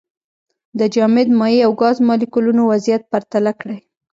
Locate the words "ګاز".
1.81-1.97